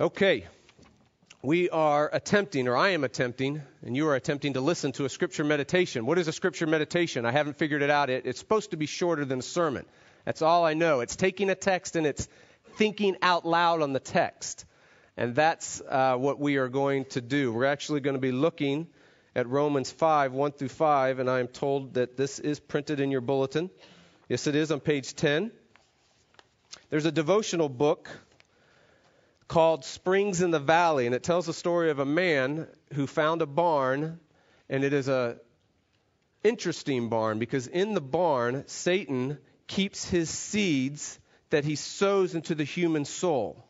[0.00, 0.44] Okay.
[1.40, 5.08] We are attempting, or I am attempting, and you are attempting to listen to a
[5.08, 6.04] scripture meditation.
[6.04, 7.24] What is a scripture meditation?
[7.24, 8.10] I haven't figured it out.
[8.10, 9.86] It, it's supposed to be shorter than a sermon.
[10.24, 10.98] That's all I know.
[10.98, 12.26] It's taking a text and it's
[12.76, 14.64] thinking out loud on the text.
[15.16, 17.52] And that's uh, what we are going to do.
[17.52, 18.88] We're actually going to be looking
[19.36, 23.12] at Romans 5, 1 through 5, and I am told that this is printed in
[23.12, 23.70] your bulletin.
[24.28, 25.52] Yes, it is on page 10.
[26.90, 28.10] There's a devotional book
[29.54, 33.40] called Springs in the Valley, and it tells the story of a man who found
[33.40, 34.18] a barn,
[34.68, 35.36] and it is a
[36.42, 42.64] interesting barn because in the barn Satan keeps his seeds that he sows into the
[42.64, 43.64] human soul.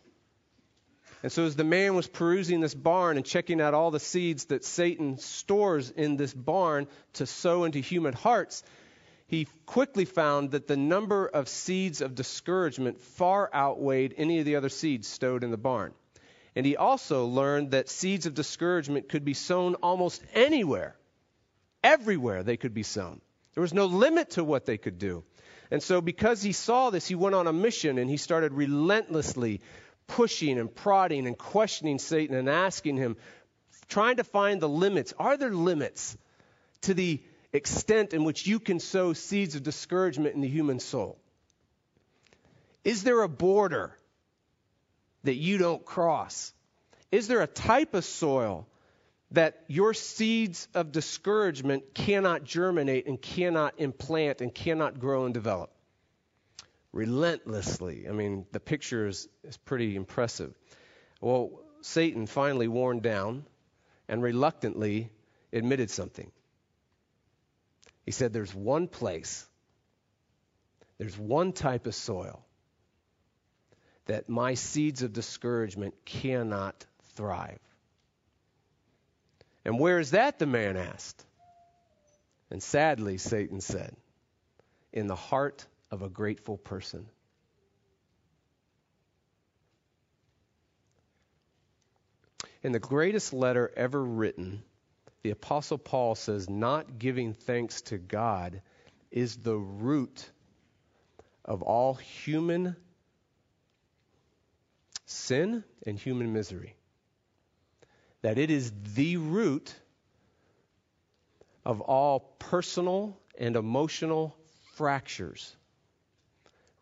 [1.23, 4.47] And so, as the man was perusing this barn and checking out all the seeds
[4.47, 8.63] that Satan stores in this barn to sow into human hearts,
[9.27, 14.57] he quickly found that the number of seeds of discouragement far outweighed any of the
[14.57, 15.95] other seeds stowed in the barn.
[16.57, 20.97] And he also learned that seeds of discouragement could be sown almost anywhere.
[21.83, 23.21] Everywhere they could be sown.
[23.55, 25.25] There was no limit to what they could do.
[25.71, 29.61] And so, because he saw this, he went on a mission and he started relentlessly
[30.07, 33.17] pushing and prodding and questioning Satan and asking him,
[33.89, 35.15] trying to find the limits.
[35.19, 36.17] Are there limits
[36.83, 37.23] to the
[37.55, 41.19] extent in which you can sow seeds of discouragement in the human soul?
[42.83, 43.97] Is there a border
[45.23, 46.53] that you don't cross?
[47.11, 48.67] Is there a type of soil
[49.31, 55.71] that your seeds of discouragement cannot germinate and cannot implant and cannot grow and develop?
[56.93, 58.07] Relentlessly.
[58.09, 60.55] I mean, the picture is, is pretty impressive.
[61.21, 63.45] Well, Satan finally worn down
[64.09, 65.11] and reluctantly
[65.53, 66.31] admitted something.
[68.05, 69.47] He said, There's one place,
[70.99, 72.45] there's one type of soil
[74.07, 77.59] that my seeds of discouragement cannot thrive.
[79.65, 80.39] And where is that?
[80.39, 81.25] the man asked.
[82.51, 83.97] And sadly, Satan said,
[84.93, 87.07] In the heart of a grateful person.
[92.63, 94.63] In the greatest letter ever written,
[95.25, 98.61] the Apostle Paul says, not giving thanks to God
[99.11, 100.31] is the root
[101.47, 102.77] of all human
[105.07, 106.77] sin and human misery.
[108.21, 109.75] That it is the root
[111.65, 114.37] of all personal and emotional
[114.75, 115.57] fractures,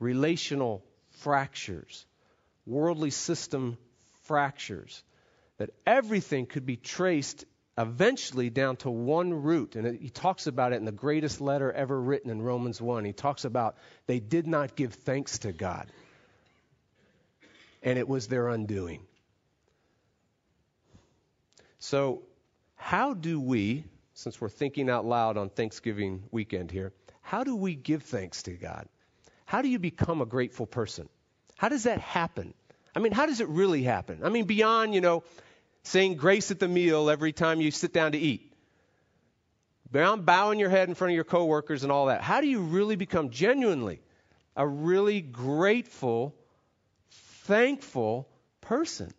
[0.00, 0.84] relational
[1.20, 2.04] fractures,
[2.66, 3.78] worldly system
[4.24, 5.00] fractures.
[5.59, 7.44] That everything could be traced
[7.78, 9.77] eventually down to one root.
[9.77, 13.05] And he talks about it in the greatest letter ever written in Romans 1.
[13.05, 15.91] He talks about they did not give thanks to God,
[17.83, 19.00] and it was their undoing.
[21.78, 22.22] So,
[22.77, 23.84] how do we,
[24.15, 28.53] since we're thinking out loud on Thanksgiving weekend here, how do we give thanks to
[28.53, 28.89] God?
[29.47, 31.09] How do you become a grateful person?
[31.56, 32.54] How does that happen?
[32.94, 34.21] I mean, how does it really happen?
[34.22, 35.25] I mean, beyond, you know,
[35.84, 38.53] saying grace at the meal every time you sit down to eat.
[39.91, 42.22] Bowing your head in front of your coworkers and all that.
[42.22, 44.00] How do you really become genuinely
[44.56, 46.34] a really grateful,
[47.44, 48.28] thankful
[48.60, 49.12] person?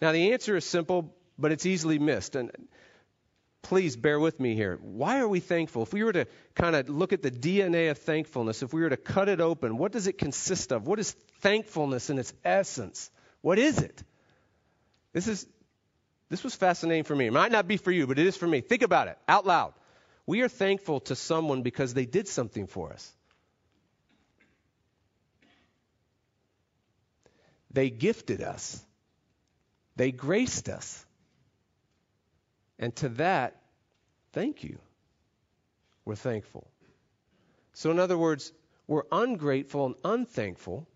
[0.00, 2.36] Now, the answer is simple, but it's easily missed.
[2.36, 2.52] And
[3.62, 4.78] please bear with me here.
[4.80, 5.82] Why are we thankful?
[5.82, 8.90] If we were to kind of look at the DNA of thankfulness, if we were
[8.90, 10.86] to cut it open, what does it consist of?
[10.86, 13.10] What is thankfulness in its essence?
[13.40, 14.04] What is it?
[15.12, 15.46] This is
[16.28, 17.26] this was fascinating for me.
[17.26, 18.60] It might not be for you, but it is for me.
[18.60, 19.74] Think about it out loud.
[20.26, 23.12] We are thankful to someone because they did something for us.
[27.70, 28.82] They gifted us.
[29.94, 31.04] They graced us.
[32.78, 33.60] And to that,
[34.32, 34.78] thank you.
[36.04, 36.66] We're thankful.
[37.74, 38.52] So, in other words,
[38.86, 40.86] we're ungrateful and unthankful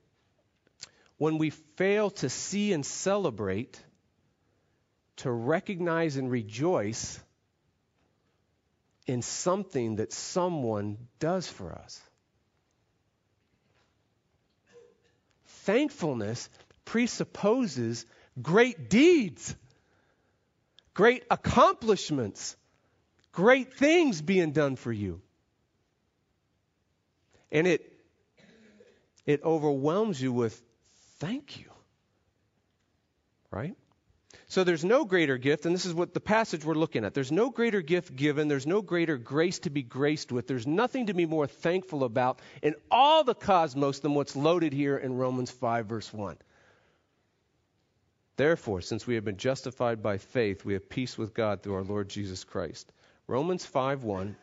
[1.18, 3.78] when we fail to see and celebrate
[5.20, 7.20] to recognize and rejoice
[9.06, 12.00] in something that someone does for us.
[15.64, 16.48] Thankfulness
[16.84, 18.06] presupposes
[18.40, 19.54] great deeds,
[20.94, 22.56] great accomplishments,
[23.32, 25.20] great things being done for you.
[27.52, 27.92] And it
[29.26, 30.60] it overwhelms you with
[31.18, 31.66] thank you.
[33.50, 33.76] Right?
[34.50, 37.14] So there's no greater gift, and this is what the passage we're looking at.
[37.14, 38.48] There's no greater gift given.
[38.48, 40.48] There's no greater grace to be graced with.
[40.48, 44.96] There's nothing to be more thankful about in all the cosmos than what's loaded here
[44.96, 46.36] in Romans 5, verse 1.
[48.34, 51.84] Therefore, since we have been justified by faith, we have peace with God through our
[51.84, 52.92] Lord Jesus Christ.
[53.28, 54.34] Romans 5:1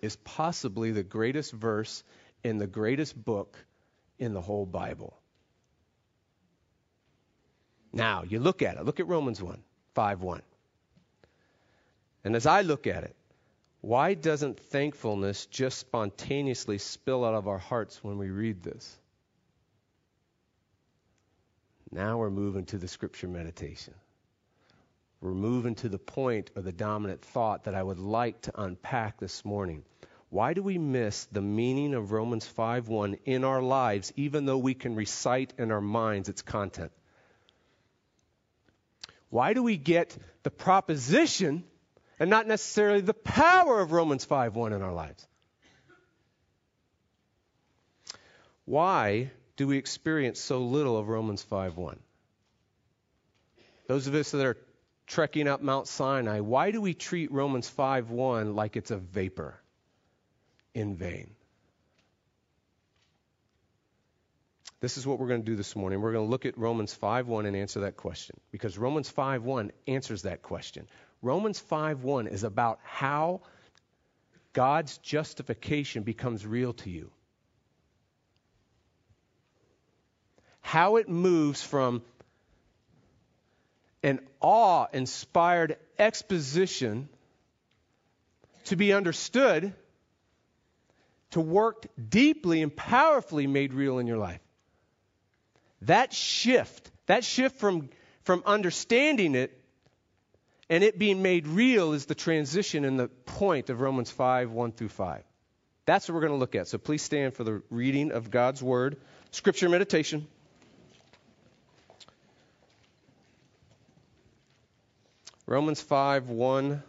[0.00, 2.04] is possibly the greatest verse
[2.44, 3.58] in the greatest book
[4.16, 5.18] in the whole Bible.
[7.94, 8.84] Now, you look at it.
[8.84, 9.62] Look at Romans 1,
[9.94, 10.42] 5 1.
[12.24, 13.14] And as I look at it,
[13.82, 18.98] why doesn't thankfulness just spontaneously spill out of our hearts when we read this?
[21.92, 23.94] Now we're moving to the scripture meditation.
[25.20, 29.20] We're moving to the point or the dominant thought that I would like to unpack
[29.20, 29.84] this morning.
[30.30, 34.74] Why do we miss the meaning of Romans 5:1 in our lives even though we
[34.74, 36.90] can recite in our minds its content?
[39.34, 41.64] Why do we get the proposition
[42.20, 45.26] and not necessarily the power of Romans 5:1 in our lives?
[48.64, 51.98] Why do we experience so little of Romans 5:1?
[53.88, 54.56] Those of us that are
[55.08, 59.60] trekking up Mount Sinai, why do we treat Romans 5:1 like it's a vapor
[60.74, 61.33] in vain?
[64.84, 66.02] This is what we're going to do this morning.
[66.02, 70.22] We're going to look at Romans 5:1 and answer that question because Romans 5:1 answers
[70.22, 70.86] that question.
[71.22, 73.40] Romans 5:1 is about how
[74.52, 77.10] God's justification becomes real to you.
[80.60, 82.02] how it moves from
[84.02, 87.08] an awe inspired exposition
[88.64, 89.72] to be understood
[91.30, 94.40] to work deeply and powerfully made real in your life.
[95.82, 97.90] That shift, that shift from,
[98.22, 99.60] from understanding it
[100.70, 104.72] and it being made real is the transition and the point of Romans 5 1
[104.72, 105.22] through 5.
[105.86, 106.68] That's what we're going to look at.
[106.68, 108.96] So please stand for the reading of God's Word,
[109.30, 110.26] Scripture meditation.
[115.46, 116.82] Romans 5 1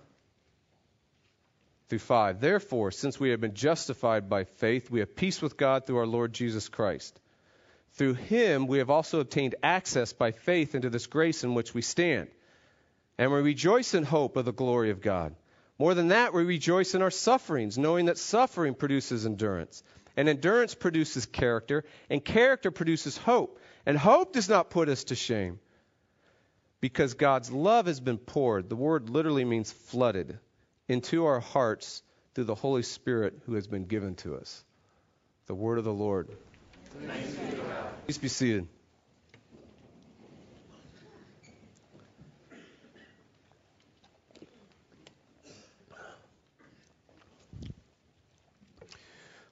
[1.89, 2.39] through 5.
[2.39, 6.07] Therefore, since we have been justified by faith, we have peace with God through our
[6.07, 7.19] Lord Jesus Christ.
[7.95, 11.81] Through him, we have also obtained access by faith into this grace in which we
[11.81, 12.27] stand.
[13.17, 15.35] And we rejoice in hope of the glory of God.
[15.79, 19.83] More than that, we rejoice in our sufferings, knowing that suffering produces endurance.
[20.17, 23.59] And endurance produces character, and character produces hope.
[23.85, 25.59] And hope does not put us to shame
[26.85, 30.37] because God's love has been poured, the word literally means flooded,
[30.87, 32.03] into our hearts
[32.35, 34.63] through the Holy Spirit who has been given to us.
[35.47, 36.29] The word of the Lord.
[38.05, 38.67] Please be seated.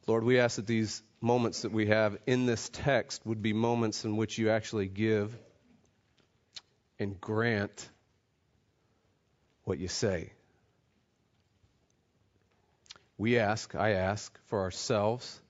[0.05, 4.03] Lord, we ask that these moments that we have in this text would be moments
[4.05, 5.35] in which you actually give
[6.99, 7.89] and grant
[9.63, 10.33] what you say.
[13.17, 15.41] We ask, I ask, for ourselves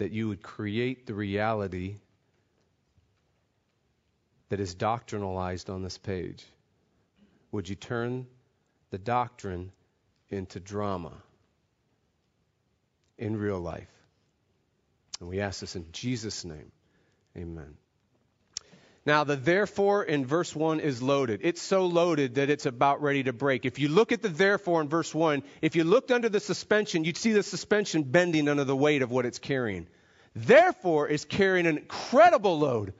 [0.00, 1.96] that you would create the reality
[4.48, 6.42] that is doctrinalized on this page.
[7.52, 8.26] Would you turn
[8.88, 9.72] the doctrine
[10.30, 11.12] into drama
[13.18, 13.92] in real life?
[15.20, 16.72] And we ask this in Jesus' name.
[17.36, 17.76] Amen.
[19.06, 21.40] Now, the therefore in verse 1 is loaded.
[21.42, 23.64] It's so loaded that it's about ready to break.
[23.64, 27.04] If you look at the therefore in verse 1, if you looked under the suspension,
[27.04, 29.86] you'd see the suspension bending under the weight of what it's carrying.
[30.34, 32.92] Therefore is carrying an incredible load.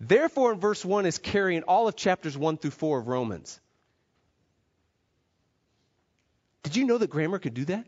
[0.00, 3.60] Therefore, in verse 1, is carrying all of chapters 1 through 4 of Romans.
[6.62, 7.86] Did you know that grammar could do that?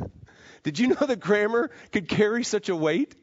[0.62, 3.14] Did you know that grammar could carry such a weight?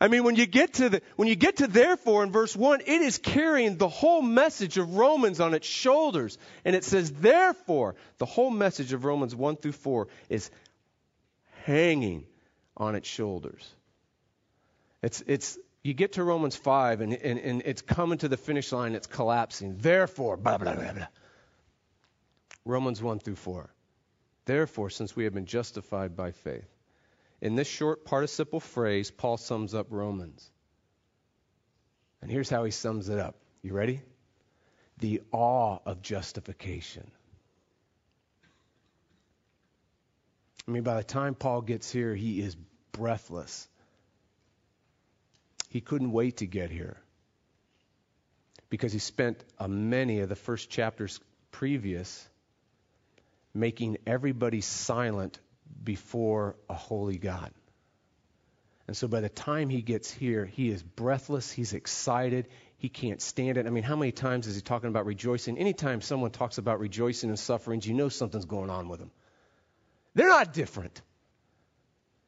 [0.00, 2.80] I mean, when you get to the, when you get to therefore in verse 1,
[2.80, 6.36] it is carrying the whole message of Romans on its shoulders.
[6.64, 10.50] And it says, therefore, the whole message of Romans 1 through 4 is
[11.64, 12.26] hanging
[12.76, 13.68] on its shoulders.
[15.02, 18.72] It's, it's, you get to Romans 5 and, and, and it's coming to the finish
[18.72, 19.76] line, it's collapsing.
[19.78, 21.06] Therefore, blah, blah, blah, blah.
[22.64, 23.70] Romans 1 through 4.
[24.46, 26.73] Therefore, since we have been justified by faith,
[27.44, 30.50] in this short participle phrase, Paul sums up Romans.
[32.22, 33.36] And here's how he sums it up.
[33.60, 34.00] You ready?
[34.98, 37.10] The awe of justification.
[40.66, 42.56] I mean, by the time Paul gets here, he is
[42.92, 43.68] breathless.
[45.68, 46.96] He couldn't wait to get here
[48.70, 51.20] because he spent uh, many of the first chapters
[51.50, 52.26] previous
[53.52, 55.38] making everybody silent
[55.82, 57.52] before a holy God.
[58.86, 63.22] And so by the time he gets here, he is breathless, he's excited, he can't
[63.22, 63.66] stand it.
[63.66, 65.56] I mean, how many times is he talking about rejoicing?
[65.56, 69.10] Anytime someone talks about rejoicing and sufferings, you know something's going on with them.
[70.14, 71.00] They're not different.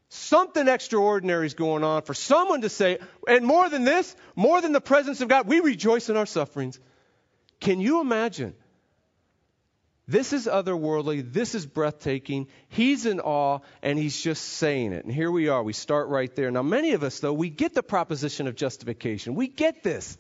[0.09, 4.73] Something extraordinary is going on for someone to say, and more than this, more than
[4.73, 6.78] the presence of God, we rejoice in our sufferings.
[7.61, 8.55] Can you imagine?
[10.09, 11.33] This is otherworldly.
[11.33, 12.47] This is breathtaking.
[12.69, 15.05] He's in awe, and he's just saying it.
[15.05, 15.63] And here we are.
[15.63, 16.51] We start right there.
[16.53, 19.35] Now, many of us, though, we get the proposition of justification.
[19.35, 20.17] We get this.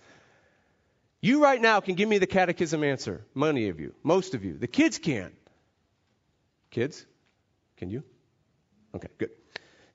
[1.20, 3.24] You right now can give me the catechism answer.
[3.34, 3.94] Many of you.
[4.02, 4.58] Most of you.
[4.58, 5.32] The kids can.
[6.70, 7.06] Kids?
[7.76, 8.02] Can you?
[8.94, 9.30] Okay, good.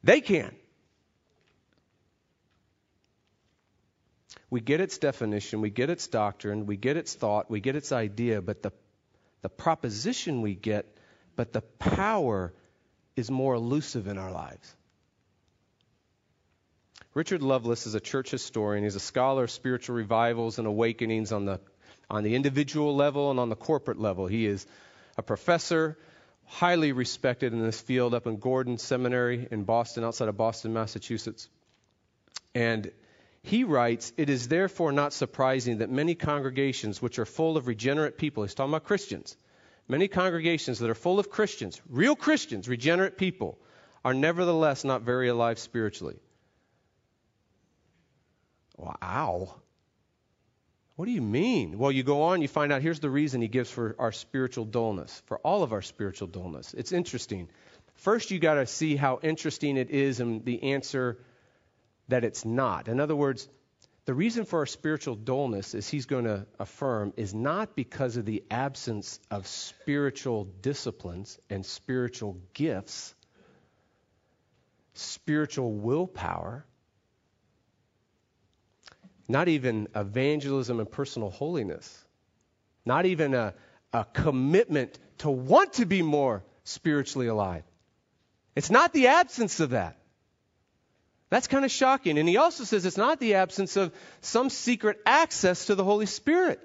[0.04, 0.56] They can.
[4.50, 7.94] We get its definition, we get its doctrine, we get its thought, we get its
[7.94, 8.74] idea, but the,
[9.42, 10.86] the proposition we get,
[11.36, 12.54] but the power
[13.16, 14.76] is more elusive in our lives.
[17.14, 18.84] Richard Lovelace is a church historian.
[18.84, 21.60] He's a scholar of spiritual revivals and awakenings on the,
[22.10, 24.28] on the individual level and on the corporate level.
[24.28, 24.66] He is
[25.18, 25.98] a professor
[26.46, 31.50] highly respected in this field up in Gordon Seminary in Boston, outside of Boston, Massachusetts.
[32.56, 32.92] And
[33.44, 38.18] he writes, It is therefore not surprising that many congregations which are full of regenerate
[38.18, 39.36] people, he's talking about Christians,
[39.88, 43.58] many congregations that are full of Christians, real Christians, regenerate people,
[44.06, 46.20] are nevertheless not very alive spiritually.
[48.78, 49.62] Wow.
[50.96, 51.78] What do you mean?
[51.78, 54.66] Well, you go on, you find out here's the reason he gives for our spiritual
[54.66, 56.74] dullness, for all of our spiritual dullness.
[56.76, 57.50] It's interesting.
[57.96, 61.18] First, you got to see how interesting it is and the answer
[62.12, 62.88] that it's not.
[62.88, 63.50] In other words,
[64.06, 68.26] the reason for our spiritual dullness, as he's going to affirm, is not because of
[68.26, 73.14] the absence of spiritual disciplines and spiritual gifts,
[74.94, 76.66] spiritual willpower
[79.32, 82.06] not even evangelism and personal holiness,
[82.86, 83.54] not even a,
[83.94, 87.64] a commitment to want to be more spiritually alive.
[88.56, 89.98] It's not the absence of that.
[91.32, 92.18] That's kind of shocking.
[92.18, 96.06] And he also says it's not the absence of some secret access to the Holy
[96.06, 96.60] Spirit.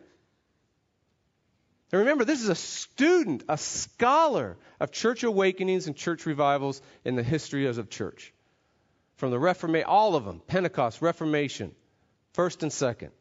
[1.92, 7.14] And remember, this is a student, a scholar of church awakenings and church revivals in
[7.14, 8.34] the history of the church.
[9.14, 11.72] From the Reformation, all of them, Pentecost, Reformation,
[12.32, 13.12] First and second.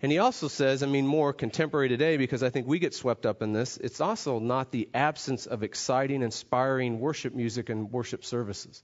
[0.00, 3.26] And he also says, I mean, more contemporary today, because I think we get swept
[3.26, 8.24] up in this, it's also not the absence of exciting, inspiring worship music and worship
[8.24, 8.82] services.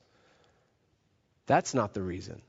[1.49, 2.40] That's not the reason.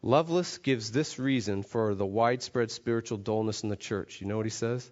[0.00, 4.22] Lovelace gives this reason for the widespread spiritual dullness in the church.
[4.22, 4.90] You know what he says?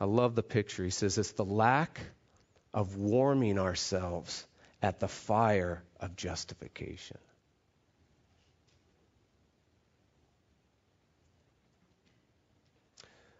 [0.00, 0.82] I love the picture.
[0.82, 2.00] He says it's the lack
[2.72, 4.46] of warming ourselves
[4.80, 7.18] at the fire of justification.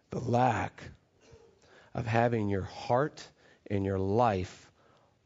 [0.09, 0.83] the lack
[1.93, 3.27] of having your heart
[3.69, 4.71] and your life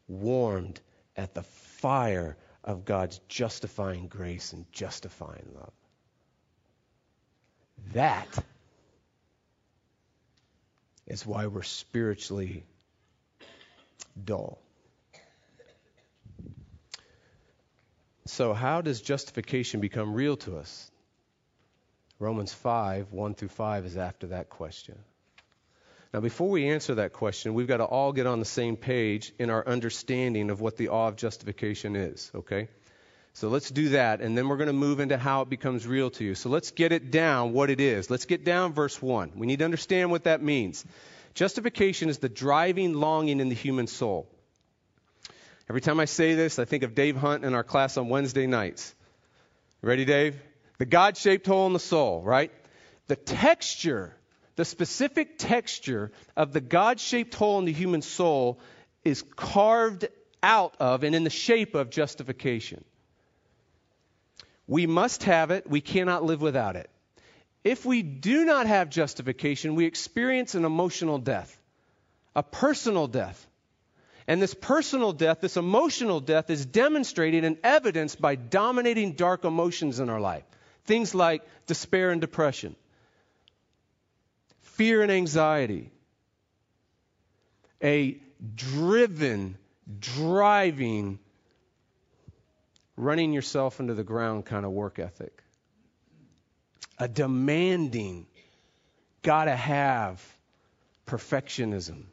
[0.08, 0.80] warmed
[1.16, 1.44] at the
[1.82, 5.74] fire of God's justifying grace and justifying love.
[7.94, 8.28] That
[11.08, 12.64] is why we're spiritually
[14.24, 14.60] dull.
[18.28, 20.90] So, how does justification become real to us?
[22.20, 24.98] Romans 5, 1 through 5 is after that question.
[26.14, 29.34] Now, before we answer that question, we've got to all get on the same page
[29.40, 32.68] in our understanding of what the awe of justification is, okay?
[33.34, 36.10] So let's do that, and then we're going to move into how it becomes real
[36.12, 36.36] to you.
[36.36, 38.10] So let's get it down what it is.
[38.10, 39.32] Let's get down verse 1.
[39.36, 40.84] We need to understand what that means.
[41.34, 44.28] Justification is the driving longing in the human soul.
[45.70, 48.48] Every time I say this, I think of Dave Hunt in our class on Wednesday
[48.48, 48.94] nights.
[49.82, 50.36] Ready, Dave?
[50.78, 52.52] The God shaped hole in the soul, right?
[53.08, 54.14] The texture,
[54.56, 58.60] the specific texture of the God shaped hole in the human soul
[59.04, 60.08] is carved
[60.44, 62.84] out of and in the shape of justification.
[64.68, 66.90] We must have it, we cannot live without it.
[67.64, 71.60] If we do not have justification, we experience an emotional death,
[72.36, 73.46] a personal death.
[74.28, 80.00] And this personal death, this emotional death, is demonstrated and evidenced by dominating dark emotions
[80.00, 80.44] in our life.
[80.86, 82.76] Things like despair and depression,
[84.74, 85.92] fear and anxiety,
[87.84, 88.18] a
[88.56, 89.58] driven,
[90.00, 91.20] driving,
[92.96, 95.44] running yourself into the ground kind of work ethic,
[96.98, 98.28] a demanding,
[99.22, 100.24] gotta have
[101.08, 102.04] perfectionism.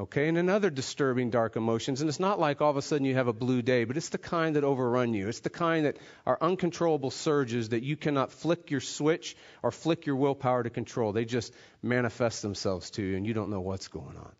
[0.00, 2.00] Okay, and another disturbing dark emotions.
[2.00, 4.08] And it's not like all of a sudden you have a blue day, but it's
[4.08, 5.28] the kind that overrun you.
[5.28, 10.06] It's the kind that are uncontrollable surges that you cannot flick your switch or flick
[10.06, 11.12] your willpower to control.
[11.12, 14.32] They just manifest themselves to you, and you don't know what's going on.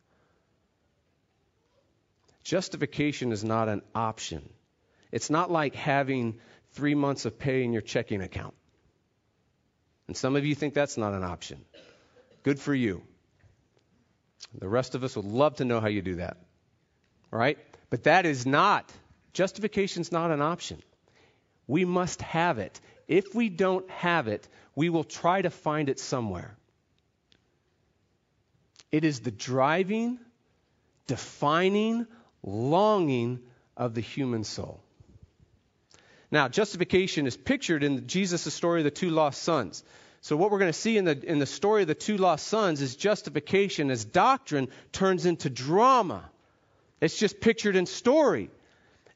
[2.43, 4.49] Justification is not an option.
[5.13, 6.39] It's not like having
[6.73, 8.55] three months of pay in your checking account.
[10.07, 11.65] And some of you think that's not an option.
[12.43, 13.03] Good for you.
[14.59, 16.37] The rest of us would love to know how you do that.
[17.31, 17.59] Right?
[17.91, 18.91] But that is not,
[19.33, 20.83] justification is not an option.
[21.67, 22.81] We must have it.
[23.07, 26.57] If we don't have it, we will try to find it somewhere.
[28.91, 30.19] It is the driving,
[31.07, 32.07] defining,
[32.43, 33.41] longing
[33.77, 34.81] of the human soul.
[36.31, 39.83] Now, justification is pictured in Jesus' story of the two lost sons.
[40.23, 42.47] So what we're going to see in the in the story of the two lost
[42.47, 46.29] sons is justification as doctrine turns into drama.
[47.01, 48.51] It's just pictured in story.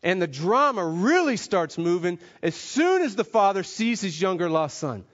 [0.03, 4.79] And the drama really starts moving as soon as the father sees his younger lost
[4.79, 5.05] son.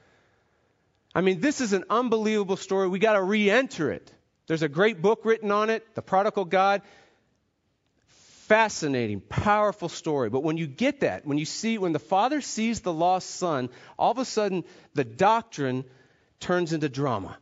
[1.14, 2.88] I mean, this is an unbelievable story.
[2.88, 4.12] We got to re-enter it.
[4.46, 6.82] There's a great book written on it, The Prodigal God
[8.50, 10.28] fascinating, powerful story.
[10.28, 13.70] But when you get that, when you see, when the father sees the lost son,
[13.96, 15.84] all of a sudden the doctrine
[16.40, 17.38] turns into drama.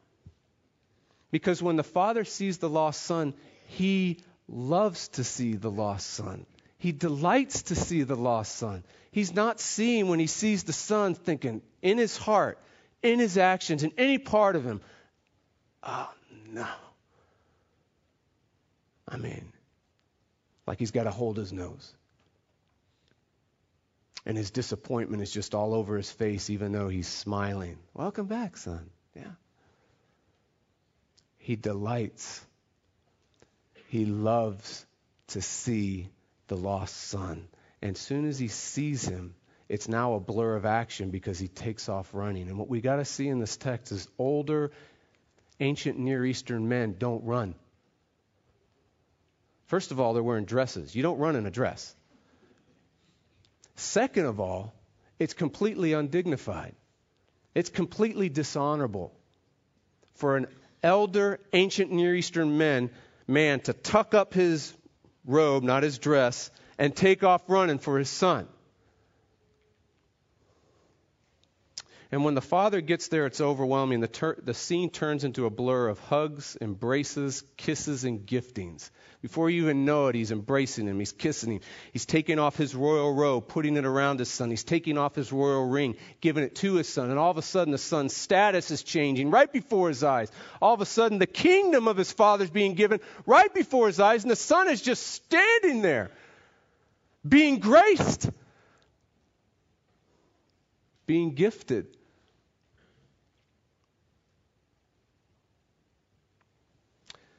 [1.30, 3.32] Because when the father sees the lost son,
[3.68, 6.44] he loves to see the lost son.
[6.76, 8.84] He delights to see the lost son.
[9.10, 12.58] He's not seeing when he sees the son thinking in his heart,
[13.02, 14.82] in his actions, in any part of him,
[15.82, 16.12] oh
[16.50, 16.68] no.
[19.08, 19.54] I mean,
[20.68, 21.94] like he's got to hold his nose.
[24.26, 27.78] And his disappointment is just all over his face, even though he's smiling.
[27.94, 28.90] Welcome back, son.
[29.16, 29.32] Yeah.
[31.38, 32.44] He delights,
[33.88, 34.84] he loves
[35.28, 36.10] to see
[36.48, 37.48] the lost son.
[37.80, 39.34] And as soon as he sees him,
[39.70, 42.48] it's now a blur of action because he takes off running.
[42.48, 44.72] And what we got to see in this text is older,
[45.60, 47.54] ancient Near Eastern men don't run.
[49.68, 50.94] First of all, they're wearing dresses.
[50.94, 51.94] You don't run in a dress.
[53.76, 54.74] Second of all,
[55.18, 56.74] it's completely undignified.
[57.54, 59.12] It's completely dishonorable
[60.14, 60.46] for an
[60.82, 62.90] elder, ancient Near Eastern man,
[63.26, 64.72] man to tuck up his
[65.26, 68.48] robe, not his dress, and take off running for his son.
[72.10, 74.00] And when the father gets there, it's overwhelming.
[74.00, 78.88] The, ter- the scene turns into a blur of hugs, embraces, kisses, and giftings.
[79.20, 80.98] Before you even know it, he's embracing him.
[80.98, 81.60] He's kissing him.
[81.92, 84.48] He's taking off his royal robe, putting it around his son.
[84.48, 87.10] He's taking off his royal ring, giving it to his son.
[87.10, 90.30] And all of a sudden, the son's status is changing right before his eyes.
[90.62, 94.00] All of a sudden, the kingdom of his father is being given right before his
[94.00, 94.22] eyes.
[94.22, 96.10] And the son is just standing there,
[97.28, 98.30] being graced,
[101.04, 101.97] being gifted.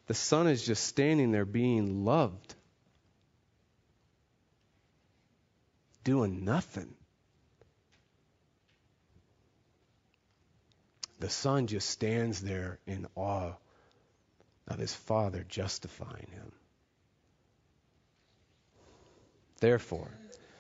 [0.10, 2.56] The son is just standing there being loved,
[6.04, 6.96] doing nothing.
[11.20, 13.54] The son just stands there in awe
[14.68, 16.54] of his father justifying him.
[19.60, 20.10] Therefore,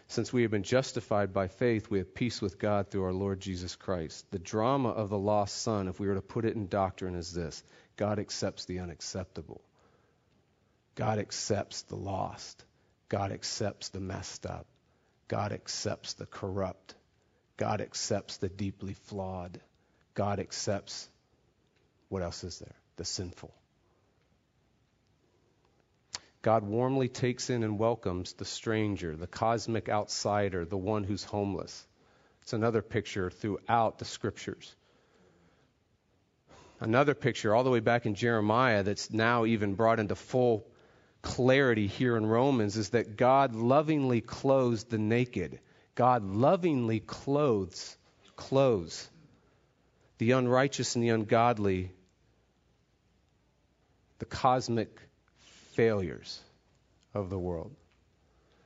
[0.09, 3.39] since we have been justified by faith, we have peace with God through our Lord
[3.39, 4.29] Jesus Christ.
[4.29, 7.33] The drama of the lost son, if we were to put it in doctrine, is
[7.33, 7.63] this
[7.99, 9.59] God accepts the unacceptable.
[10.95, 12.63] God accepts the lost.
[13.09, 14.67] God accepts the messed up.
[15.27, 16.95] God accepts the corrupt.
[17.57, 19.59] God accepts the deeply flawed.
[20.13, 21.09] God accepts,
[22.07, 22.75] what else is there?
[22.95, 23.53] The sinful.
[26.41, 31.85] God warmly takes in and welcomes the stranger, the cosmic outsider, the one who's homeless.
[32.43, 34.73] It's another picture throughout the scriptures
[36.79, 40.65] another picture all the way back in Jeremiah that's now even brought into full
[41.21, 45.59] clarity here in Romans is that God lovingly clothes the naked.
[45.95, 47.97] God lovingly clothes,
[48.35, 49.09] clothes
[50.17, 51.91] the unrighteous and the ungodly,
[54.19, 54.89] the cosmic
[55.73, 56.39] failures
[57.13, 57.75] of the world.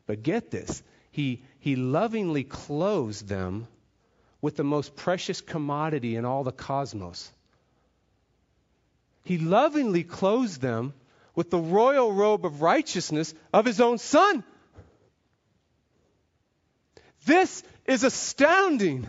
[0.05, 3.67] But get this, he, he lovingly clothes them
[4.41, 7.31] with the most precious commodity in all the cosmos
[9.23, 10.93] he lovingly clothes them
[11.35, 14.43] with the royal robe of righteousness of his own son.
[17.25, 19.07] This is astounding.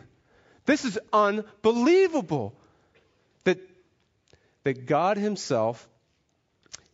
[0.67, 2.55] This is unbelievable
[3.45, 3.59] that,
[4.63, 5.89] that God Himself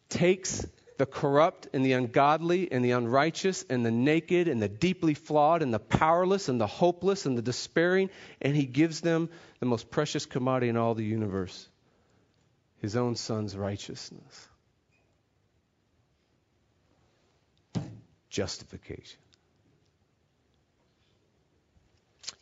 [0.09, 5.15] takes the corrupt and the ungodly and the unrighteous and the naked and the deeply
[5.15, 8.11] flawed and the powerless and the hopeless and the despairing,
[8.43, 9.31] and he gives them
[9.61, 11.70] the most precious commodity in all the universe
[12.81, 14.49] his own son's righteousness.
[18.29, 19.19] Justification.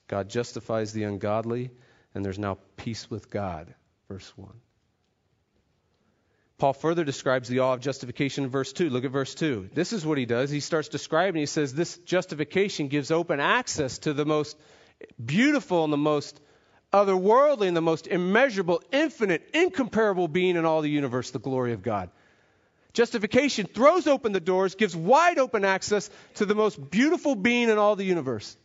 [0.07, 1.71] God justifies the ungodly,
[2.15, 3.75] and there's now peace with God.
[4.09, 4.51] Verse 1.
[6.59, 8.91] Paul further describes the awe of justification in verse 2.
[8.91, 9.71] Look at verse 2.
[9.73, 10.51] This is what he does.
[10.51, 14.57] He starts describing, he says, This justification gives open access to the most
[15.25, 16.41] beautiful and the most
[16.93, 21.83] otherworldly and the most immeasurable, infinite, incomparable being in all the universe, the glory of
[21.83, 22.11] God.
[22.93, 27.79] Justification throws open the doors, gives wide open access to the most beautiful being in
[27.79, 28.57] all the universe.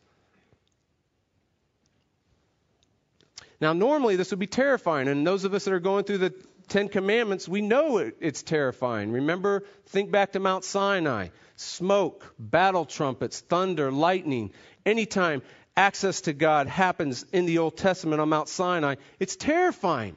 [3.60, 6.34] Now, normally this would be terrifying, and those of us that are going through the
[6.68, 9.12] Ten Commandments, we know it, it's terrifying.
[9.12, 14.52] Remember, think back to Mount Sinai smoke, battle trumpets, thunder, lightning.
[14.86, 15.42] Anytime
[15.76, 20.16] access to God happens in the Old Testament on Mount Sinai, it's terrifying.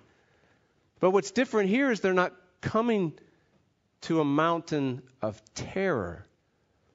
[1.01, 3.13] But what's different here is they're not coming
[4.03, 6.27] to a mountain of terror.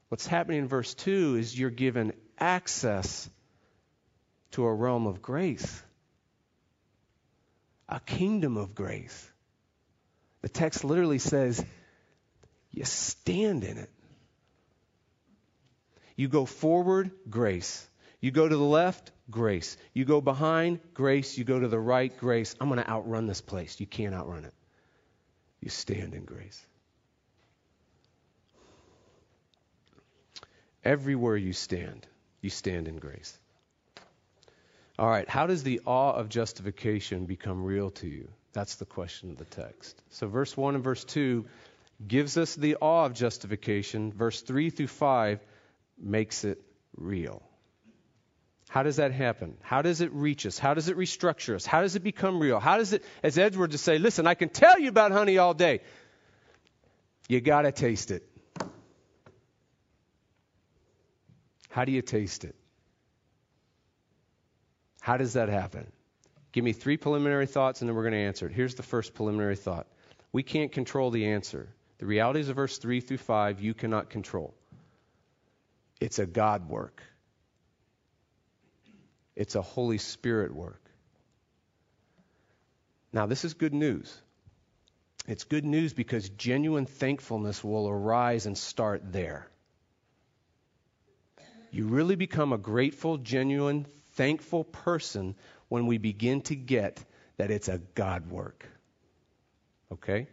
[0.09, 3.29] What's happening in verse 2 is you're given access
[4.51, 5.81] to a realm of grace,
[7.87, 9.29] a kingdom of grace.
[10.41, 11.63] The text literally says,
[12.71, 13.89] you stand in it.
[16.15, 17.87] You go forward, grace.
[18.21, 19.75] You go to the left, grace.
[19.93, 21.37] You go behind, grace.
[21.37, 22.55] You go to the right, grace.
[22.61, 23.79] I'm going to outrun this place.
[23.79, 24.53] You can't outrun it.
[25.59, 26.63] You stand in grace.
[30.83, 32.07] Everywhere you stand,
[32.41, 33.37] you stand in grace.
[34.97, 38.29] All right, how does the awe of justification become real to you?
[38.53, 39.99] That's the question of the text.
[40.09, 41.45] So, verse 1 and verse 2
[42.07, 44.11] gives us the awe of justification.
[44.11, 45.39] Verse 3 through 5
[45.99, 46.61] makes it
[46.97, 47.41] real.
[48.71, 49.57] How does that happen?
[49.61, 50.57] How does it reach us?
[50.57, 51.65] How does it restructure us?
[51.65, 52.57] How does it become real?
[52.57, 55.53] How does it, as Edwards to say, listen, I can tell you about honey all
[55.53, 55.81] day.
[57.27, 58.23] You got to taste it.
[61.67, 62.55] How do you taste it?
[65.01, 65.91] How does that happen?
[66.53, 68.53] Give me three preliminary thoughts and then we're going to answer it.
[68.53, 69.85] Here's the first preliminary thought
[70.31, 71.67] we can't control the answer.
[71.97, 74.53] The realities of verse 3 through 5 you cannot control.
[75.99, 77.03] It's a God work,
[79.35, 80.81] it's a Holy Spirit work.
[83.13, 84.15] Now, this is good news.
[85.27, 89.47] It's good news because genuine thankfulness will arise and start there.
[91.71, 95.35] You really become a grateful, genuine, thankful person
[95.69, 97.03] when we begin to get
[97.37, 98.67] that it's a God work.
[99.91, 100.27] Okay?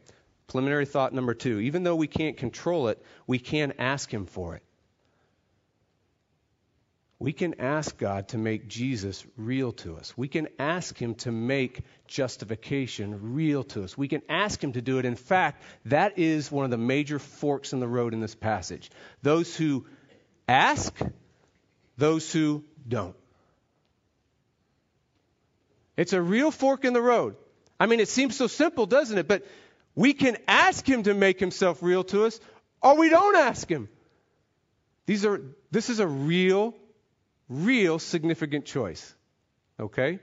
[0.48, 4.56] Preliminary thought number two even though we can't control it, we can ask Him for
[4.56, 4.62] it.
[7.20, 10.16] We can ask God to make Jesus real to us.
[10.16, 13.98] We can ask Him to make justification real to us.
[13.98, 15.04] We can ask Him to do it.
[15.04, 18.90] In fact, that is one of the major forks in the road in this passage.
[19.22, 19.86] Those who
[20.46, 20.96] ask,
[21.96, 23.16] those who don't.
[25.96, 27.34] It's a real fork in the road.
[27.80, 29.26] I mean, it seems so simple, doesn't it?
[29.26, 29.44] But
[29.96, 32.38] we can ask him to make himself real to us,
[32.80, 33.88] or we don't ask him.
[35.06, 36.76] These are, this is a real,
[37.48, 39.14] real significant choice.
[39.80, 40.18] Okay?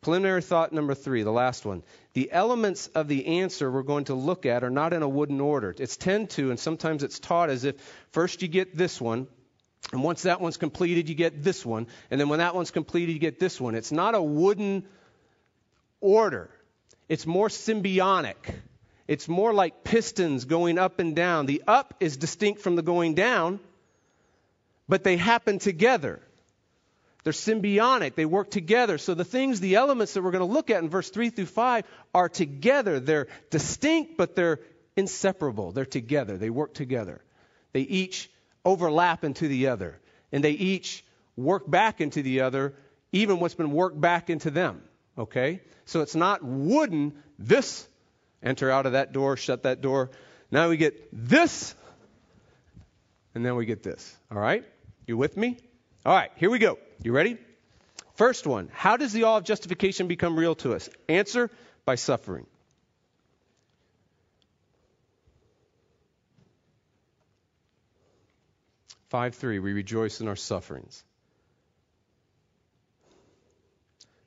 [0.00, 1.82] Preliminary thought number three, the last one.
[2.14, 5.40] The elements of the answer we're going to look at are not in a wooden
[5.40, 5.74] order.
[5.78, 7.76] It's tend to, and sometimes it's taught as if
[8.12, 9.26] first you get this one,
[9.92, 13.12] and once that one's completed, you get this one, and then when that one's completed,
[13.12, 13.74] you get this one.
[13.74, 14.84] It's not a wooden
[16.00, 16.48] order.
[17.08, 18.36] It's more symbiotic.
[19.06, 21.46] It's more like pistons going up and down.
[21.46, 23.60] The up is distinct from the going down,
[24.88, 26.22] but they happen together.
[27.24, 28.14] They're symbiotic.
[28.14, 28.98] They work together.
[28.98, 31.46] So the things, the elements that we're going to look at in verse 3 through
[31.46, 33.00] 5 are together.
[33.00, 34.60] They're distinct, but they're
[34.96, 35.72] inseparable.
[35.72, 36.36] They're together.
[36.36, 37.20] They work together.
[37.72, 38.30] They each
[38.64, 40.00] overlap into the other.
[40.32, 41.04] And they each
[41.36, 42.74] work back into the other,
[43.12, 44.82] even what's been worked back into them.
[45.18, 45.60] Okay?
[45.84, 47.86] So it's not wooden, this,
[48.42, 50.10] enter out of that door, shut that door.
[50.50, 51.74] Now we get this,
[53.34, 54.16] and then we get this.
[54.30, 54.64] All right?
[55.06, 55.58] You with me?
[56.04, 56.78] All right, here we go.
[57.02, 57.38] You ready?
[58.14, 60.88] First one How does the awe of justification become real to us?
[61.08, 61.50] Answer
[61.84, 62.46] by suffering.
[69.08, 71.02] Five three, we rejoice in our sufferings.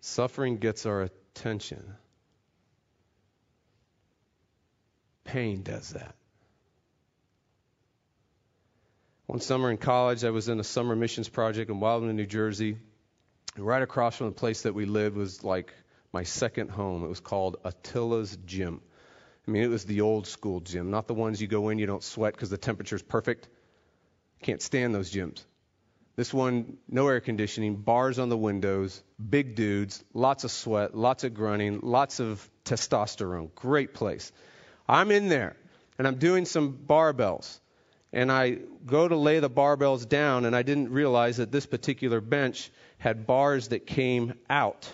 [0.02, 1.96] Suffering gets our attention.
[5.24, 6.16] Pain does that.
[9.34, 12.78] One summer in college, I was in a summer missions project in Wildwood, New Jersey.
[13.58, 15.74] Right across from the place that we lived was like
[16.12, 17.04] my second home.
[17.04, 18.80] It was called Attila's Gym.
[19.48, 21.88] I mean, it was the old school gym, not the ones you go in, you
[21.88, 23.50] don't sweat because the temperature's perfect.
[24.44, 25.44] Can't stand those gyms.
[26.16, 31.24] This one, no air conditioning, bars on the windows, big dudes, lots of sweat, lots
[31.24, 33.50] of grunting, lots of testosterone.
[33.56, 34.32] Great place.
[34.88, 35.56] I'm in there,
[35.98, 37.60] and I'm doing some barbells.
[38.14, 42.22] And I go to lay the barbells down, and I didn't realize that this particular
[42.22, 44.88] bench had bars that came out.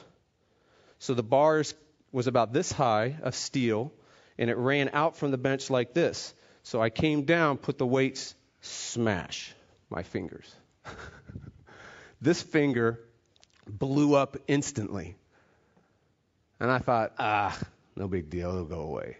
[0.99, 1.75] So the bars
[2.13, 3.91] was about this high of steel,
[4.37, 6.33] and it ran out from the bench like this.
[6.63, 9.53] So I came down, put the weights, smash
[9.89, 10.55] my fingers.
[12.21, 13.01] this finger
[13.67, 15.15] blew up instantly.
[16.59, 17.57] And I thought, ah,
[17.97, 19.17] no big deal, it'll go away.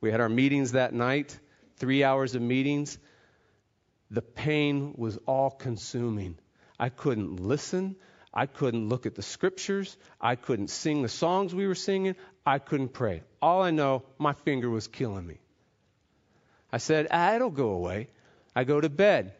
[0.00, 1.38] We had our meetings that night,
[1.76, 2.98] three hours of meetings.
[4.10, 6.38] The pain was all consuming.
[6.78, 7.96] I couldn't listen.
[8.32, 9.96] I couldn't look at the scriptures.
[10.20, 12.16] I couldn't sing the songs we were singing.
[12.44, 13.22] I couldn't pray.
[13.40, 15.38] All I know, my finger was killing me.
[16.70, 18.08] I said, ah, it'll go away.
[18.54, 19.32] I go to bed.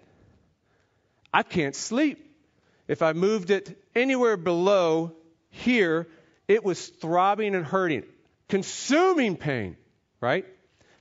[1.33, 2.23] I can't sleep.
[2.89, 5.13] If I moved it anywhere below
[5.51, 6.09] here,
[6.49, 8.05] it was throbbing and hurting,
[8.49, 9.77] consuming pain,
[10.21, 10.47] right?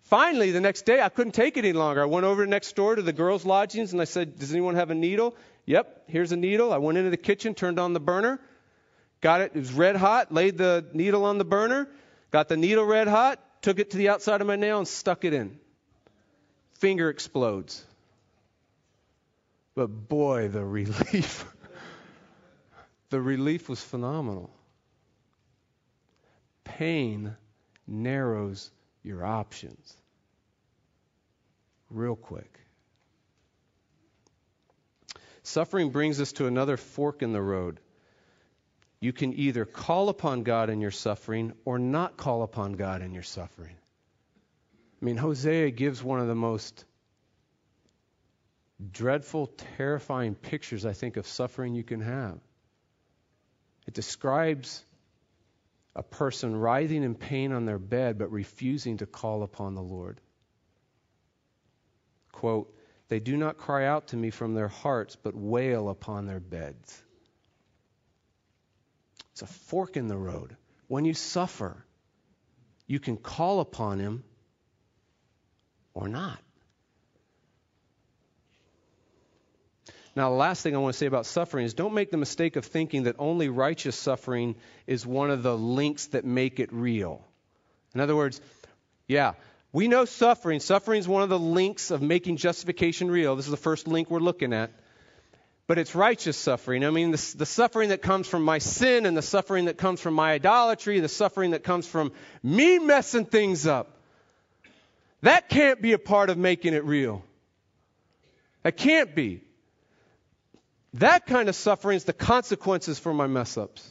[0.06, 2.02] Finally, the next day, I couldn't take it any longer.
[2.02, 4.92] I went over next door to the girls' lodgings and I said, Does anyone have
[4.92, 5.36] a needle?
[5.66, 6.72] Yep, here's a needle.
[6.72, 8.40] I went into the kitchen, turned on the burner,
[9.22, 9.52] got it.
[9.56, 11.88] It was red hot, laid the needle on the burner,
[12.30, 15.26] got the needle red hot, took it to the outside of my nail and stuck
[15.26, 15.60] it in.
[16.76, 17.84] Finger explodes.
[19.74, 21.46] But boy, the relief.
[23.10, 24.52] the relief was phenomenal.
[26.64, 27.36] Pain
[27.88, 28.70] narrows
[29.06, 29.94] your options
[31.90, 32.60] real quick.
[35.44, 37.80] Suffering brings us to another fork in the road.
[39.00, 43.14] You can either call upon God in your suffering or not call upon God in
[43.14, 43.76] your suffering.
[45.02, 46.84] I mean, Hosea gives one of the most
[48.92, 52.40] dreadful, terrifying pictures, I think, of suffering you can have.
[53.86, 54.84] It describes
[55.96, 60.20] a person writhing in pain on their bed but refusing to call upon the Lord.
[62.32, 62.76] Quote,
[63.08, 67.02] they do not cry out to me from their hearts, but wail upon their beds.
[69.32, 70.56] It's a fork in the road.
[70.88, 71.86] When you suffer,
[72.88, 74.24] you can call upon Him
[75.94, 76.40] or not.
[80.16, 82.56] Now, the last thing I want to say about suffering is don't make the mistake
[82.56, 84.56] of thinking that only righteous suffering
[84.88, 87.22] is one of the links that make it real.
[87.94, 88.40] In other words,
[89.08, 89.34] yeah,
[89.74, 90.62] we know suffering.
[90.62, 93.36] Suffering is one of the links of making justification real.
[93.36, 94.72] This is the first link we're looking at.
[95.68, 96.86] But it's righteous suffering.
[96.86, 100.00] I mean, the, the, suffering that comes from my sin and the suffering that comes
[100.00, 103.98] from my idolatry, the suffering that comes from me messing things up.
[105.24, 107.26] That can't be a part of making it real.
[108.64, 109.42] That can't be.
[111.00, 113.86] That kind of suffering is the consequences for my mess ups.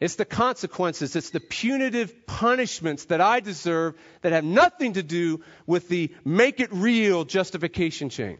[0.00, 5.44] It's the consequences, it's the punitive punishments that I deserve that have nothing to do
[5.64, 8.38] with the make it real justification chain.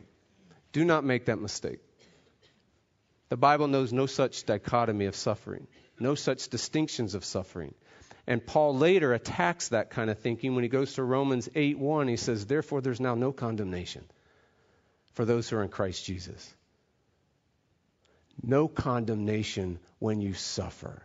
[0.73, 1.79] Do not make that mistake.
[3.29, 5.68] The Bible knows no such dichotomy of suffering,
[6.01, 7.75] no such distinctions of suffering.
[8.27, 12.09] And Paul later attacks that kind of thinking when he goes to Romans 8:1.
[12.09, 14.05] He says, "Therefore there's now no condemnation
[15.12, 16.53] for those who are in Christ Jesus."
[18.40, 21.03] No condemnation when you suffer.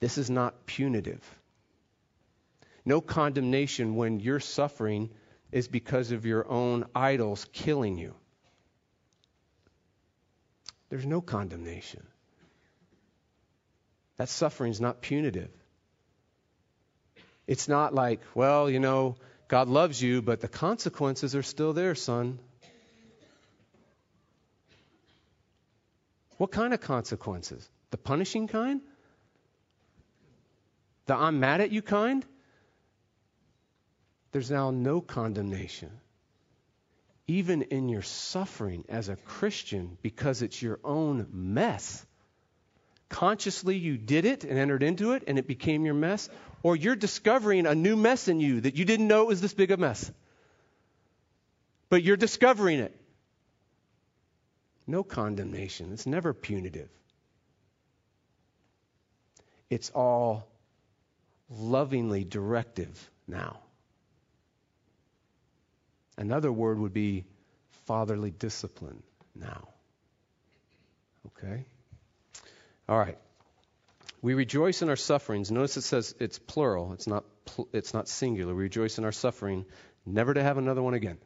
[0.00, 1.22] This is not punitive.
[2.84, 5.10] No condemnation when your suffering
[5.50, 8.14] is because of your own idols killing you.
[10.88, 12.06] There's no condemnation.
[14.16, 15.50] That suffering is not punitive.
[17.46, 19.16] It's not like, well, you know,
[19.48, 22.38] God loves you, but the consequences are still there, son.
[26.36, 27.68] What kind of consequences?
[27.90, 28.80] The punishing kind?
[31.06, 32.24] The I'm mad at you kind,
[34.32, 35.90] there's now no condemnation.
[37.28, 42.04] Even in your suffering as a Christian, because it's your own mess.
[43.08, 46.28] Consciously, you did it and entered into it, and it became your mess,
[46.62, 49.54] or you're discovering a new mess in you that you didn't know it was this
[49.54, 50.10] big a mess.
[51.88, 53.00] But you're discovering it.
[54.86, 55.92] No condemnation.
[55.92, 56.88] It's never punitive.
[59.68, 60.46] It's all
[61.50, 63.58] lovingly directive now.
[66.16, 67.24] Another word would be
[67.86, 69.02] fatherly discipline
[69.34, 69.68] now.
[71.26, 71.64] Okay?
[72.88, 73.18] All right.
[74.22, 75.50] We rejoice in our sufferings.
[75.50, 76.92] Notice it says it's plural.
[76.94, 78.54] It's not pl- it's not singular.
[78.54, 79.66] We rejoice in our suffering,
[80.04, 81.18] never to have another one again.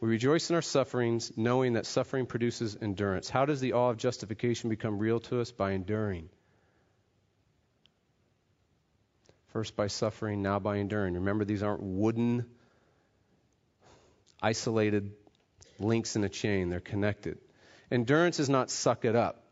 [0.00, 3.30] We rejoice in our sufferings, knowing that suffering produces endurance.
[3.30, 5.52] How does the awe of justification become real to us?
[5.52, 6.28] By enduring.
[9.48, 11.14] First by suffering, now by enduring.
[11.14, 12.44] Remember, these aren't wooden,
[14.42, 15.12] isolated
[15.78, 17.38] links in a chain, they're connected.
[17.90, 19.44] Endurance is not suck it up,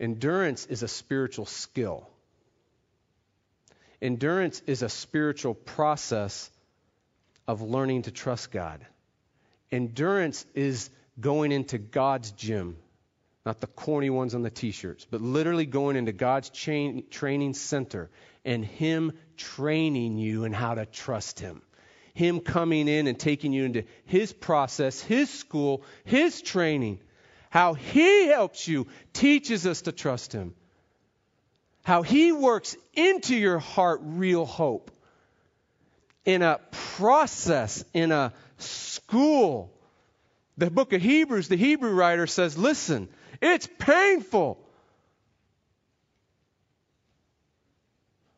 [0.00, 2.08] endurance is a spiritual skill.
[4.00, 6.50] Endurance is a spiritual process
[7.46, 8.84] of learning to trust God.
[9.72, 12.76] Endurance is going into God's gym,
[13.46, 18.10] not the corny ones on the t shirts, but literally going into God's training center
[18.44, 21.62] and Him training you in how to trust Him.
[22.14, 27.00] Him coming in and taking you into His process, His school, His training.
[27.48, 30.54] How He helps you, teaches us to trust Him.
[31.82, 34.90] How He works into your heart real hope.
[36.24, 38.32] In a process, in a
[38.62, 39.72] school.
[40.56, 43.08] The book of Hebrews, the Hebrew writer says, listen,
[43.40, 44.58] it's painful.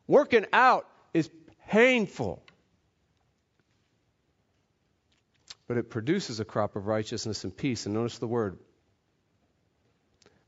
[0.07, 1.31] Working out is
[1.69, 2.43] painful.
[5.67, 7.87] But it produces a crop of righteousness and peace.
[7.87, 8.59] And notice the word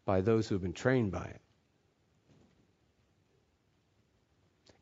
[0.04, 1.40] by those who have been trained by it.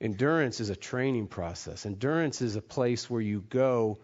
[0.00, 1.86] Endurance is a training process.
[1.86, 4.00] Endurance is a place where you go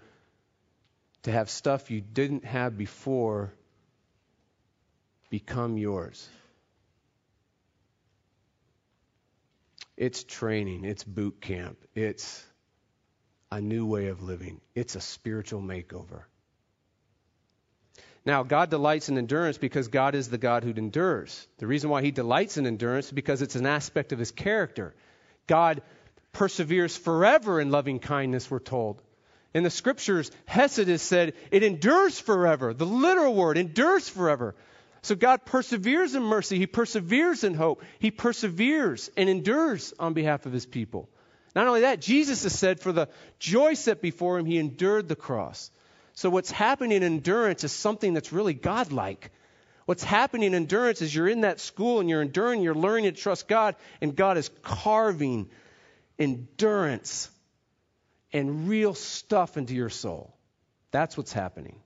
[1.23, 3.53] to have stuff you didn't have before
[5.29, 6.29] become yours.
[9.97, 12.45] It's training, it's boot camp, it's
[13.53, 16.23] a new way of living, it's a spiritual makeover.
[18.25, 21.47] Now, God delights in endurance because God is the God who endures.
[21.59, 24.95] The reason why He delights in endurance is because it's an aspect of His character.
[25.47, 25.83] God
[26.33, 29.03] perseveres forever in loving kindness, we're told.
[29.53, 32.73] In the scriptures, Hesed is said, it endures forever.
[32.73, 34.55] The literal word, endures forever.
[35.03, 36.59] So God perseveres in mercy.
[36.59, 37.83] He perseveres in hope.
[37.99, 41.09] He perseveres and endures on behalf of his people.
[41.57, 43.09] Not only that, Jesus has said, for the
[43.39, 45.71] joy set before him, he endured the cross.
[46.15, 49.33] So what's happening in endurance is something that's really godlike.
[49.87, 53.21] What's happening in endurance is you're in that school and you're enduring, you're learning to
[53.21, 55.51] trust God, and God is carving
[56.19, 57.29] endurance
[58.33, 60.35] and real stuff into your soul.
[60.91, 61.81] That's what's happening.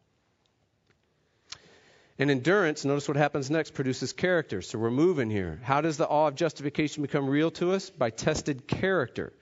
[2.19, 4.63] And endurance, notice what happens next, produces character.
[4.63, 5.59] So we're moving here.
[5.63, 7.91] How does the awe of justification become real to us?
[7.91, 9.33] By tested character.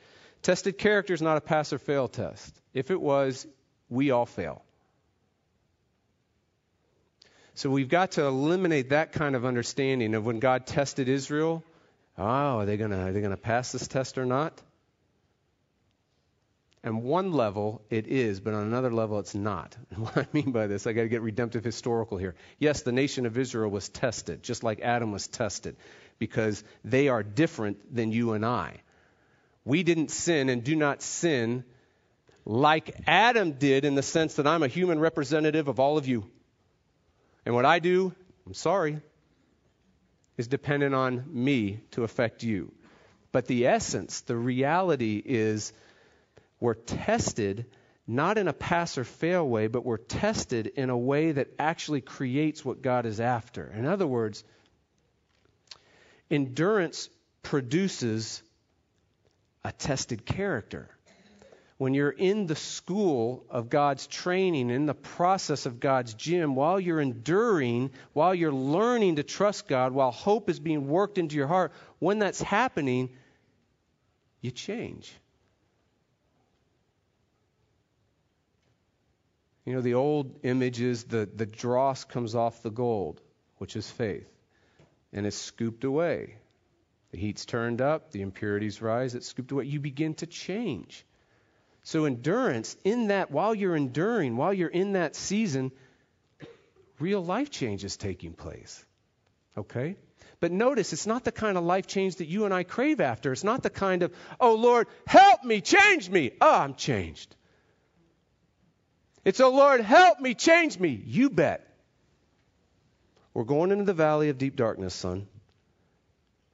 [0.41, 2.59] Tested character is not a pass or fail test.
[2.73, 3.47] If it was,
[3.91, 4.63] we all fail.
[7.55, 11.63] So we've got to eliminate that kind of understanding of when God tested Israel.
[12.17, 14.59] Oh, are they to pass this test or not?
[16.85, 19.77] And one level it is, but on another level it's not.
[19.91, 22.35] And what I mean by this, I got to get redemptive historical here.
[22.59, 25.77] Yes, the nation of Israel was tested, just like Adam was tested,
[26.19, 28.81] because they are different than you and I.
[29.65, 31.65] We didn't sin and do not sin
[32.45, 36.29] like Adam did in the sense that I'm a human representative of all of you.
[37.47, 38.13] And what I do,
[38.45, 39.01] I'm sorry,
[40.37, 42.73] is dependent on me to affect you.
[43.31, 45.73] But the essence, the reality is
[46.63, 47.67] we're tested
[48.07, 52.01] not in a pass or fail way, but we're tested in a way that actually
[52.01, 53.67] creates what God is after.
[53.67, 54.43] In other words,
[56.31, 57.09] endurance
[57.43, 58.43] produces
[59.65, 60.89] a tested character.
[61.79, 66.79] When you're in the school of God's training, in the process of God's gym, while
[66.79, 71.49] you're enduring, while you're learning to trust God, while hope is being worked into your
[71.49, 73.11] heart, when that's happening,
[74.41, 75.13] you change.
[79.65, 83.21] You know, the old image is the, the dross comes off the gold,
[83.59, 84.29] which is faith,
[85.13, 86.37] and it's scooped away.
[87.13, 89.65] The heat's turned up, the impurities rise, it's scooped away.
[89.65, 91.05] You begin to change.
[91.85, 95.73] So, endurance, in that, while you're enduring, while you're in that season,
[96.99, 98.85] real life change is taking place.
[99.57, 99.97] Okay?
[100.41, 103.33] But notice, it's not the kind of life change that you and I crave after.
[103.33, 106.33] It's not the kind of, oh Lord, help me, change me.
[106.41, 107.37] Oh, I'm changed.
[109.25, 111.01] It's, oh Lord, help me, change me.
[111.05, 111.67] You bet.
[113.35, 115.27] We're going into the valley of deep darkness, son,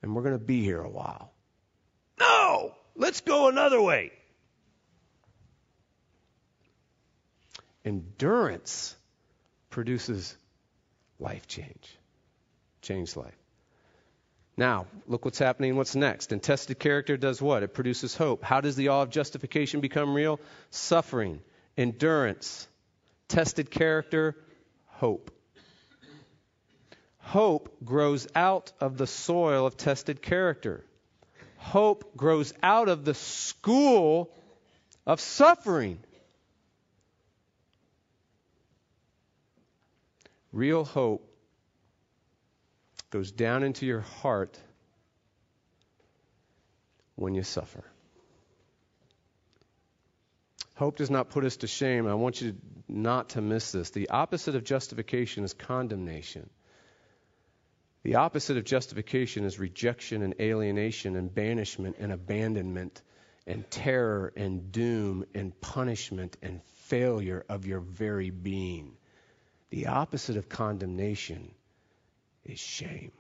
[0.03, 1.33] and we're going to be here a while.
[2.21, 4.13] No, let's go another way.
[7.85, 8.95] Endurance
[9.71, 10.37] produces
[11.19, 11.97] life change.
[12.83, 13.35] Change life.
[14.57, 15.77] Now, look what's happening.
[15.77, 16.33] What's next?
[16.33, 17.63] And tested character does what?
[17.63, 18.43] It produces hope.
[18.43, 20.41] How does the awe of justification become real?
[20.71, 21.41] Suffering,
[21.79, 22.67] endurance,
[23.29, 24.37] tested character,
[24.87, 25.31] hope.
[27.19, 30.85] Hope grows out of the soil of tested character.
[31.57, 34.31] Hope grows out of the school
[35.07, 35.99] of suffering.
[40.53, 41.25] Real hope
[43.11, 44.59] goes down into your heart
[47.15, 47.85] when you suffer.
[50.79, 52.07] Hope does not put us to shame.
[52.07, 52.55] I want you
[52.87, 53.91] not to miss this.
[53.91, 56.49] The opposite of justification is condemnation.
[58.05, 63.03] The opposite of justification is rejection and alienation and banishment and abandonment
[63.45, 68.97] and terror and doom and punishment and failure of your very being.
[69.71, 71.51] The opposite of condemnation
[72.45, 73.11] is shame.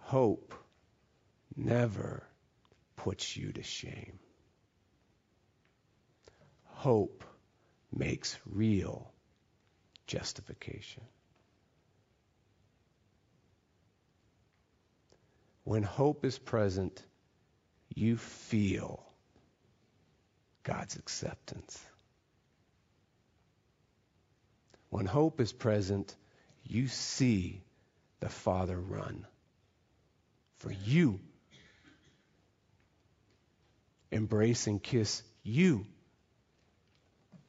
[0.00, 0.54] Hope
[1.56, 2.29] never
[3.00, 4.18] puts you to shame.
[6.64, 7.24] Hope
[7.90, 9.10] makes real
[10.06, 11.02] justification.
[15.64, 17.02] When hope is present,
[17.94, 19.02] you feel
[20.62, 21.82] God's acceptance.
[24.90, 26.14] When hope is present,
[26.64, 27.62] you see
[28.20, 29.26] the Father run
[30.56, 31.18] for you.
[34.10, 35.86] Embrace and kiss you.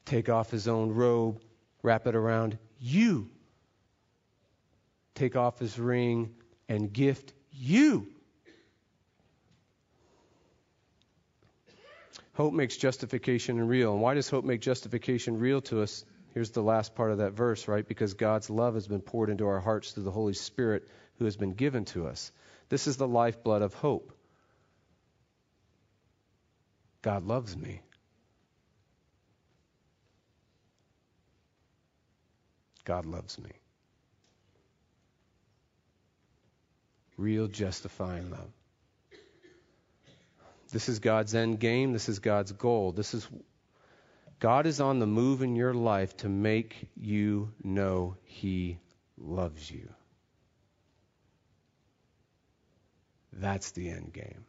[0.04, 1.40] Take off his own robe,
[1.82, 3.30] wrap it around you.
[5.14, 6.34] Take off his ring
[6.68, 8.08] and gift you.
[12.34, 13.92] Hope makes justification real.
[13.92, 16.04] And why does hope make justification real to us?
[16.32, 17.86] Here's the last part of that verse, right?
[17.86, 20.88] Because God's love has been poured into our hearts through the Holy Spirit
[21.18, 22.32] who has been given to us.
[22.70, 24.16] This is the lifeblood of hope.
[27.02, 27.80] God loves me.
[32.84, 33.50] God loves me.
[37.16, 38.50] Real justifying love.
[40.72, 41.92] This is God's end game.
[41.92, 42.92] This is God's goal.
[42.92, 43.28] This is
[44.40, 48.78] God is on the move in your life to make you know He
[49.18, 49.88] loves you.
[53.32, 54.44] That's the end game.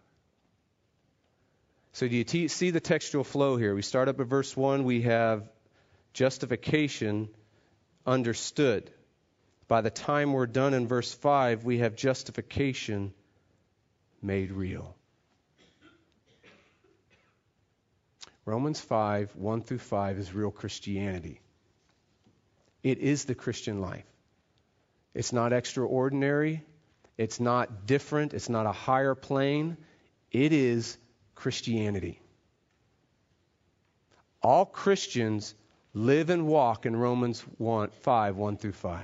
[1.93, 3.75] So, do you t- see the textual flow here?
[3.75, 5.47] We start up at verse 1, we have
[6.13, 7.29] justification
[8.05, 8.89] understood.
[9.67, 13.13] By the time we're done in verse 5, we have justification
[14.21, 14.95] made real.
[18.45, 21.39] Romans 5, 1 through 5 is real Christianity.
[22.81, 24.05] It is the Christian life.
[25.13, 26.63] It's not extraordinary.
[27.17, 28.33] It's not different.
[28.33, 29.77] It's not a higher plane.
[30.31, 30.97] It is
[31.35, 32.19] Christianity.
[34.41, 35.55] All Christians
[35.93, 39.01] live and walk in Romans 1, 5, 1 through 5.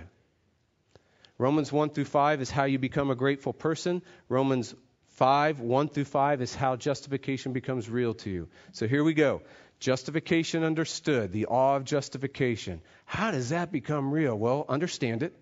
[1.37, 4.01] Romans 1 through 5 is how you become a grateful person.
[4.27, 4.75] Romans
[5.15, 8.49] 5, 1 through 5 is how justification becomes real to you.
[8.73, 9.41] So here we go.
[9.79, 12.81] Justification understood, the awe of justification.
[13.05, 14.35] How does that become real?
[14.35, 15.33] Well, understand it.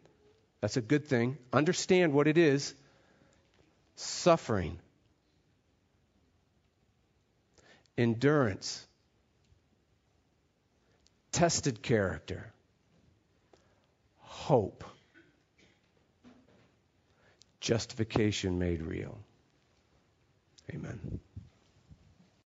[0.62, 1.38] That's a good thing.
[1.52, 2.76] Understand what it is.
[3.96, 4.80] Suffering,
[7.98, 8.86] endurance,
[11.32, 12.52] tested character,
[14.20, 14.84] hope,
[17.60, 19.18] justification made real.
[20.74, 21.20] Amen.